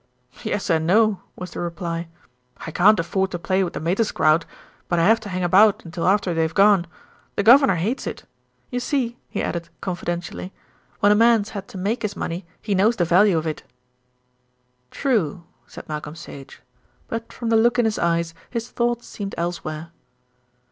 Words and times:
"Yes 0.41 0.67
and 0.71 0.87
no," 0.87 1.21
was 1.35 1.51
the 1.51 1.59
reply. 1.59 2.07
"I 2.65 2.71
can't 2.71 2.99
afford 2.99 3.29
to 3.29 3.37
play 3.37 3.63
with 3.63 3.73
the 3.73 3.79
Mater's 3.79 4.11
crowd; 4.11 4.47
but 4.87 4.97
I 4.97 5.05
have 5.05 5.19
to 5.19 5.29
hang 5.29 5.43
about 5.43 5.85
until 5.85 6.07
after 6.07 6.33
they've 6.33 6.55
gone. 6.55 6.87
The 7.35 7.43
governor 7.43 7.75
hates 7.75 8.07
it. 8.07 8.23
You 8.71 8.79
see," 8.79 9.19
he 9.29 9.43
added 9.43 9.69
confidentially, 9.79 10.53
"when 11.01 11.11
a 11.11 11.15
man's 11.15 11.49
had 11.49 11.67
to 11.67 11.77
make 11.77 12.01
his 12.01 12.15
money, 12.15 12.47
he 12.63 12.73
knows 12.73 12.95
the 12.95 13.05
value 13.05 13.37
of 13.37 13.45
it." 13.45 13.61
"True," 14.89 15.43
said 15.67 15.87
Malcolm 15.87 16.15
Sage, 16.15 16.63
but 17.07 17.31
from 17.31 17.49
the 17.49 17.55
look 17.55 17.77
in 17.77 17.85
his 17.85 17.99
eyes 17.99 18.33
his 18.49 18.71
thoughts 18.71 19.05
seemed 19.05 19.35
elsewhere. 19.37 19.91